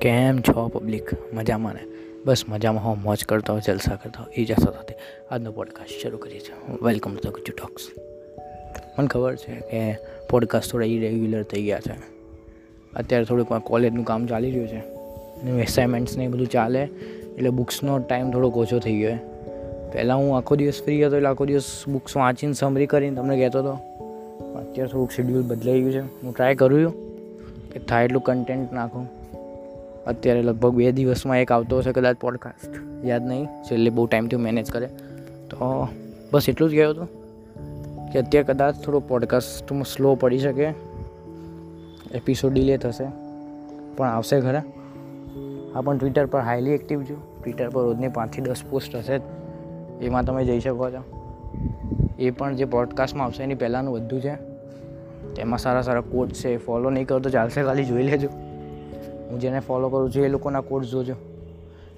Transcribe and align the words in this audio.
કેમ 0.00 0.38
છો 0.38 0.68
પબ્લિક 0.68 1.34
મજામાં 1.34 1.74
ને? 1.74 1.80
બસ 2.24 2.42
મજામાં 2.48 2.84
હો, 2.84 2.94
મોજ 2.94 3.24
કરતા 3.24 3.52
હો, 3.52 3.58
જલસા 3.58 3.94
કરતા 3.94 4.22
હો 4.22 4.42
આશા 4.42 4.72
સાથે. 4.72 4.94
આજનો 5.30 5.52
પોડકાસ્ટ 5.52 6.02
શરૂ 6.02 6.18
કરીએ 6.18 6.40
છીએ. 6.40 6.78
વેલકમ 6.82 7.16
ટુ 7.16 7.30
ગુજુ 7.30 7.52
ટોક્સ 7.52 7.82
મને 8.98 9.06
ખબર 9.06 9.36
છે 9.36 9.54
કે 9.54 9.98
પોડકાસ્ટ 10.30 10.72
થોડા 10.72 10.84
ઇરેગ્યુલર 10.84 11.42
થઈ 11.42 11.62
ગયા 11.62 11.80
છે. 11.80 11.92
અત્યારે 12.96 13.24
થોડુંક 13.24 13.52
કોલેજનું 13.52 14.04
કામ 14.04 14.26
ચાલી 14.26 14.50
રહ્યું 14.50 14.68
છે. 14.68 14.78
અને 14.78 15.62
એસાઇનમેન્ટ્સ 15.62 16.16
ને 16.16 16.24
એ 16.24 16.28
બધું 16.28 16.46
ચાલે. 16.46 16.88
એટલે 17.36 17.50
બુક્સનો 17.50 17.98
ટાઈમ 17.98 18.30
થોડોક 18.30 18.56
ઓછો 18.56 18.78
થઈ 18.78 18.96
ગયો 18.98 19.18
પહેલાં 19.92 20.18
હું 20.18 20.36
આખો 20.36 20.56
દિવસ 20.56 20.82
ફ્રી 20.82 21.06
હતો, 21.06 21.16
એટલે 21.16 21.28
આખો 21.28 21.44
દિવસ 21.44 21.84
બુક્સ 21.88 22.16
વાંચીને 22.16 22.52
સમરી 22.52 22.86
કરીને 22.86 23.16
તમને 23.16 23.36
કહેતો 23.36 23.58
હતો. 23.58 23.72
અત્યારે 24.54 24.90
થોડુંક 24.90 25.10
શેડ્યુલ 25.10 25.42
બદલાઈ 25.42 25.80
ગયું 25.80 25.92
છે. 25.92 26.00
હું 26.00 26.34
ટ્રાય 26.34 26.54
કરું 26.54 26.84
છું 26.84 27.16
કે 27.72 27.78
થાય 27.78 28.04
એટલું 28.04 28.22
કન્ટેન્ટ 28.22 28.72
નાખું. 28.72 29.25
અત્યારે 30.06 30.42
લગભગ 30.42 30.74
બે 30.74 30.92
દિવસમાં 30.92 31.40
એક 31.40 31.52
આવતો 31.52 31.78
હશે 31.78 31.92
કદાચ 31.92 32.16
પોડકાસ્ટ 32.16 33.06
યાદ 33.06 33.26
નહીં, 33.26 33.46
છેલ્લે 33.62 33.90
બહુ 33.90 34.06
ટાઈમથી 34.06 34.36
મેનેજ 34.36 34.70
કરે. 34.70 34.86
તો 35.50 35.88
બસ 36.32 36.48
એટલું 36.48 36.70
જ 36.70 36.74
કહેવું 36.74 36.94
હતું 36.94 37.08
કે 38.12 38.18
અત્યારે 38.18 38.52
કદાચ 38.52 38.74
થોડો 38.84 39.00
પોડકાસ્ટમાં 39.00 39.84
સ્લો 39.84 40.14
પડી 40.14 40.38
શકે 40.38 40.68
એપિસોડ 42.12 42.52
ડિલે 42.52 42.76
થશે, 42.76 43.06
પણ 43.96 44.08
આવશે 44.08 44.40
ખરા. 44.40 44.62
હા, 45.74 45.80
પણ 45.80 45.98
ટ્વિટર 45.98 46.26
પર 46.26 46.40
હાઈલી 46.40 46.70
એક્ટિવ 46.70 47.02
છું. 47.02 47.42
ટ્વિટર 47.42 47.68
પર 47.70 47.82
રોજની 47.82 48.08
પાંચથી 48.08 48.42
દસ 48.42 48.62
પોસ્ટ 48.70 48.96
હશે 48.96 49.18
જ. 49.18 49.22
એમાં 50.02 50.24
તમે 50.24 50.44
જઈ 50.44 50.60
શકો 50.60 50.90
છો. 50.90 51.02
એ 52.18 52.30
પણ 52.30 52.56
જે 52.56 52.64
પોડકાસ્ટમાં 52.64 53.26
આવશે 53.26 53.42
એની 53.42 53.54
પહેલાંનું 53.54 53.94
બધું 53.94 54.20
છે. 54.20 54.34
તેમાં 55.34 55.58
સારા 55.58 55.82
સારા 55.82 56.00
કોટ 56.00 56.32
છે. 56.32 56.56
ફોલો 56.56 56.90
નહીં 56.90 57.06
કરો 57.06 57.18
તો 57.18 57.30
ચાલશે, 57.30 57.62
ખાલી 57.62 57.84
જોઈ 57.84 58.02
લેજો. 58.02 58.28
હું 59.30 59.40
જેને 59.40 59.60
ફોલો 59.60 59.88
કરું 59.88 60.10
છું, 60.12 60.24
એ 60.24 60.28
લોકોના 60.28 60.60
કોર્સ 60.60 60.86
જોજો. 60.86 61.16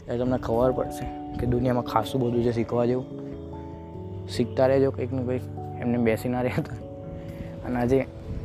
એટલે 0.00 0.18
તમને 0.18 0.38
ખબર 0.38 0.72
પડશે 0.72 1.04
કે 1.38 1.46
દુનિયામાં 1.46 1.84
ખાસું 1.84 2.20
બધું 2.20 2.44
છે 2.44 2.52
શીખવા 2.52 2.86
જેવું 2.86 3.06
શીખતા 4.28 4.66
રહેજો 4.66 4.90
કંઈક 4.90 5.12
ને 5.12 5.22
કંઈક. 5.22 5.44
એમને 5.80 5.98
બેસી 5.98 6.28
ના 6.28 6.42
રહેતા 6.42 6.78
અને 7.66 7.76
આજે 7.80 7.98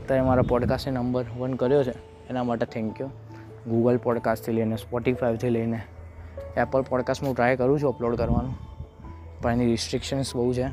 તમે 0.07 0.21
મારા 0.21 0.49
પોડકાસ્ટને 0.49 0.93
નંબર 0.93 1.25
વન 1.39 1.53
કર્યો 1.53 1.83
છે, 1.83 1.93
એના 2.29 2.43
માટે 2.43 2.65
થેન્ક 2.65 3.01
યુ 3.01 3.09
ગૂગલ 3.67 3.97
પોડકાસ્ટથી 3.97 4.53
લઈને 4.53 4.75
સ્પોટીફાઈવથી 4.75 5.49
લઈને 5.49 5.79
એપલ 6.57 6.81
પોડકાસ્ટ 6.81 7.23
હું 7.23 7.35
ટ્રાય 7.35 7.55
કરું 7.55 7.79
છું 7.81 7.89
અપલોડ 7.89 8.15
કરવાનું. 8.15 8.55
પણ 9.41 9.51
એની 9.51 9.65
રિસ્ટ્રિક્શન્સ 9.65 10.35
બહુ 10.35 10.53
છે, 10.53 10.67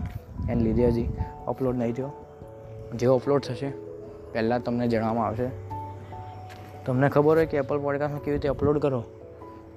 એને 0.50 0.62
લીધે 0.62 0.86
હજી 0.86 1.08
અપલોડ 1.48 1.76
નહીં 1.76 1.92
થયો. 1.92 2.10
જેવો 2.94 3.14
અપલોડ 3.14 3.42
થશે, 3.42 3.70
પહેલાં 4.32 4.62
તમને 4.62 4.88
જણાવવામાં 4.88 5.26
આવશે. 5.26 5.69
તમને 6.86 7.08
ખબર 7.08 7.36
હોય 7.36 7.46
કે 7.46 7.56
એપલ 7.56 7.78
પોડકાસ્ટમાં 7.78 8.22
કેવી 8.22 8.36
રીતે 8.36 8.48
અપલોડ 8.48 8.78
કરો, 8.78 9.00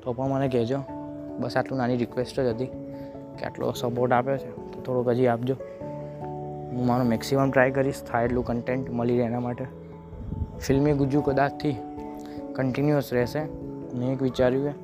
તો 0.04 0.14
પણ 0.14 0.28
મને 0.28 0.48
કહેજો. 0.48 0.80
બસ 1.40 1.58
આટલું 1.58 1.80
નાની 1.80 1.98
રિક્વેસ્ટ 1.98 2.40
જ 2.40 2.46
હતી 2.46 2.70
કે 3.38 3.46
આટલો 3.46 3.72
સપોર્ટ 3.72 4.14
આપ્યો 4.14 4.38
છે, 4.38 4.52
તો 4.72 4.82
થોડોક 4.82 5.10
હજી 5.10 5.28
આપજો. 5.28 5.56
હું 6.72 6.86
મારું 6.86 7.08
મેક્સિમમ 7.08 7.52
ટ્રાય 7.52 7.72
કરીશ, 7.72 8.02
થાય 8.04 8.26
એટલું 8.26 8.46
કન્ટેન્ટ 8.46 8.90
મળી 8.90 9.18
રહે 9.18 9.26
એના 9.26 9.40
માટે. 9.40 9.66
ફિલ્મી 10.60 10.94
ગુજુ 10.94 11.22
કદાચથી 11.22 11.76
કન્ટિન્યુઅસ 12.54 13.14
રહેશે. 13.14 13.42
મેં 13.94 14.08
એક 14.14 14.22
વિચાર્યું 14.22 14.76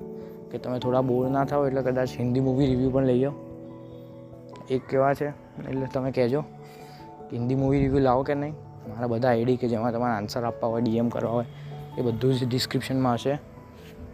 કે 0.51 0.57
તમે 0.57 0.79
થોડા 0.79 1.01
બોર 1.01 1.29
ના 1.29 1.45
થાઓ 1.45 1.67
એટલે 1.67 1.81
કદાચ 1.81 2.09
હિન્દી 2.19 2.39
મૂવી 2.39 2.67
રિવ્યૂ 2.67 2.91
પણ 2.91 3.03
લઈ 3.03 3.19
જાઓ 3.19 3.33
એક 4.69 4.81
કેવા 4.89 5.13
છે, 5.13 5.27
એટલે 5.69 5.85
તમે 5.93 6.11
કહેજો 6.11 6.41
હિન્દી 7.33 7.55
મૂવી 7.55 7.79
રિવ્યૂ 7.79 7.99
લાવો 7.99 8.23
કે 8.23 8.33
નહીં? 8.35 8.55
મારા 8.89 9.07
બધા 9.07 9.29
આઈડી 9.29 9.57
કે 9.57 9.67
જેમાં 9.67 9.93
તમારા 9.93 10.17
આન્સર 10.17 10.43
આપવા 10.43 10.69
હોય 10.69 10.81
ડીએમ 10.81 11.09
કરવા 11.09 11.31
હોય 11.31 11.45
એ 11.97 12.01
બધું 12.01 12.33
જ 12.33 12.47
ડિસ્ક્રિપ્શનમાં 12.47 13.13
હશે. 13.13 13.31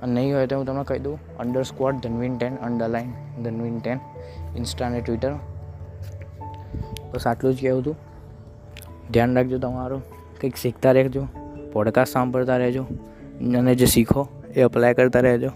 અને 0.02 0.14
નહીં 0.14 0.36
હોય 0.36 0.48
તો 0.48 0.58
હું 0.58 0.66
તમને 0.66 0.84
કહી 0.84 1.00
દઉં 1.00 1.38
underscore 1.64 1.96
Dhanveen 1.96 2.38
ten 2.38 2.56
underline 2.56 3.12
Dhanveen 3.44 3.80
ten 3.80 4.00
insta 4.58 4.86
અને 4.86 5.02
ટ્વિટર 5.02 5.34
બસ 7.14 7.28
આટલું 7.28 7.54
જ 7.54 7.62
કહેવું 7.62 7.82
હતું. 7.82 7.96
ધ્યાન 9.12 9.36
રાખજો 9.36 9.58
તમારું. 9.58 10.02
કંઈક 10.42 10.56
શીખતા 10.56 10.92
રહેજો 10.92 11.28
પોડકાસ્ટ 11.74 12.12
સાંભળતા 12.12 12.58
રહેજો, 12.58 12.84
અને 13.58 13.76
જે 13.76 13.86
શીખો 13.86 14.28
એ 14.56 14.62
અપ્લાય 14.62 14.94
કરતા 14.94 15.20
રહેજો. 15.20 15.50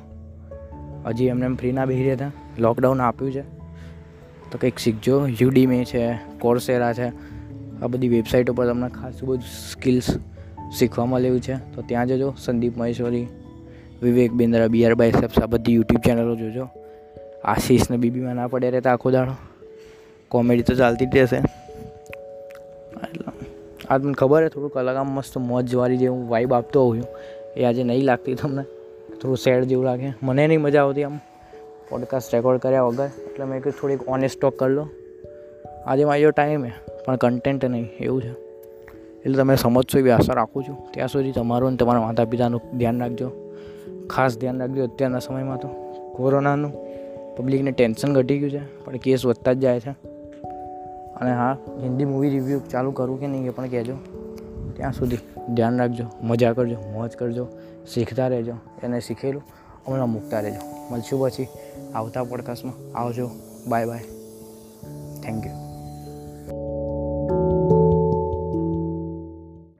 હજી 1.05 1.25
એમને 1.25 1.45
એમ 1.45 1.55
ફ્રી 1.55 1.71
ના 1.71 1.85
બેસી 1.85 2.03
રહેતા 2.03 2.31
લોકડાઉન 2.59 3.01
આપ્યું 3.01 3.31
છે. 3.31 3.41
તો 4.51 4.57
કંઈક 4.61 4.77
શીખજો. 4.77 5.27
યુડીમે 5.27 5.85
છે 5.85 6.19
કોર્સેરા 6.39 6.93
છે. 6.93 7.07
આ 7.81 7.87
બધી 7.87 8.09
વેબસાઇટો 8.09 8.53
પર 8.53 8.67
તમને 8.67 8.89
ખાસું 8.89 9.29
બધું 9.29 9.71
સ્કિલ્સ 9.71 10.07
શીખવા 10.77 11.05
મળ્યું 11.05 11.41
છે, 11.41 11.75
તો 11.75 11.81
ત્યાં 11.81 12.07
જજો. 12.07 12.33
સંદીપ 12.37 12.77
મહેશ્વરી, 12.77 13.27
વિવેક 14.01 14.31
બિંદ્રા 14.31 14.67
બિયર 14.67 14.95
બાયસેપ્સ 14.95 15.39
આ 15.39 15.45
બધી 15.45 15.73
યુટ્યુબ 15.73 16.01
ચેનલો 16.05 16.35
જોજો. 16.35 16.67
આશીષને 17.43 17.97
બીબીમાં 17.97 18.35
ના 18.35 18.47
પડ્યા 18.47 18.69
રહેતા 18.69 18.93
આખો 18.93 19.11
દાડો. 19.11 19.31
કોમેડી 20.29 20.61
તો 20.61 20.75
ચાલતી 20.75 21.05
જ 21.05 21.09
રહેશે. 21.13 21.35
એટલે 21.35 23.31
આ 23.89 23.97
તમને 23.97 24.13
ખબર 24.13 24.45
છે 24.45 24.53
થોડુંક 24.53 24.73
અલગ 24.73 24.95
આમ 24.95 25.07
મસ્ત 25.07 25.37
મોજવાળી 25.37 25.97
જેવું 25.97 26.29
વાઇબ 26.29 26.53
આપતો 26.53 26.83
હોઉં 26.83 27.03
એ 27.57 27.63
આજે 27.63 27.83
નહીં 27.83 28.03
લાગતી 28.03 28.33
તમને. 28.33 28.63
થોડું 29.21 29.37
સેડ 29.37 29.63
જેવું 29.63 29.85
લાગે. 29.85 30.13
મને 30.23 30.47
નહીં 30.47 30.61
મજા 30.61 30.83
આવતી 30.83 31.03
આમ. 31.03 31.19
પોડકાસ્ટ 31.89 32.35
રેકોર્ડ 32.35 32.59
કર્યા 32.59 32.83
વગર. 32.83 33.05
એટલે 33.05 33.45
મેં 33.45 33.63
કીધું 33.63 33.81
થોડીક 33.81 34.07
ઓનેસ્ટ 34.07 34.39
ટોક 34.39 34.59
કરી 34.59 34.73
લો. 34.73 34.89
આજે 35.85 36.05
મારો 36.05 36.31
ટાઈમ 36.31 36.65
છે 36.65 36.73
પણ 37.05 37.15
કન્ટેન્ટ 37.15 37.65
નહીં. 37.65 37.89
એવું 37.99 38.21
છે. 38.21 38.48
એટલે 39.19 39.37
તમે 39.37 39.55
સમજશો 39.55 39.99
એવી 39.99 40.11
આશા 40.11 40.33
રાખું 40.33 40.63
છું. 40.63 40.91
ત્યાં 40.91 41.07
સુધી 41.07 41.31
તમારું 41.31 41.67
અને 41.67 41.77
તમારા 41.77 42.01
માતા 42.01 42.25
પિતાનું 42.25 42.61
ધ્યાન 42.77 42.99
રાખજો. 42.99 43.31
ખાસ 44.09 44.37
ધ્યાન 44.37 44.59
રાખજો 44.59 44.83
અત્યારના 44.83 45.19
સમયમાં 45.19 45.57
તો. 45.57 45.67
કોરોનાનું 46.15 46.73
પબ્લિકને 47.37 47.71
ટેન્શન 47.71 48.13
ઘટી 48.13 48.39
ગયું 48.39 48.51
છે, 48.51 48.85
પણ 48.85 48.97
કેસ 48.97 49.25
વધતા 49.25 49.53
જ 49.53 49.59
જાય 49.59 49.79
છે. 49.79 49.89
અને 51.15 51.31
હા, 51.31 51.57
હિન્દી 51.81 52.05
મૂવી 52.05 52.29
રિવ્યૂ 52.29 52.59
ચાલુ 52.59 52.91
કરું 52.91 53.19
કે 53.19 53.27
નહીં 53.27 53.45
એ 53.45 53.49
પણ 53.49 53.67
કહેજો. 53.67 53.93
ત્યાં 54.75 54.93
સુધી 54.93 55.17
ધ્યાન 55.53 55.77
રાખજો, 55.77 56.05
મજા 56.21 56.53
કરજો, 56.53 56.75
મોજ 56.93 57.11
કરજો, 57.11 57.47
શીખતા 57.93 58.27
રહેજો, 58.27 58.53
એને 58.83 58.99
શીખેલું, 58.99 59.43
હમણાં 59.87 60.09
મૂકતા 60.09 60.39
રહેજો. 60.39 60.93
મળશું 60.93 61.19
પછી 61.19 61.47
આવતા 61.95 62.23
પોડકાસ્ટમાં 62.23 62.97
આવજો. 62.97 63.29
Bye 63.67 63.85
bye 63.85 63.99
thank 65.23 65.45
you 65.45 65.68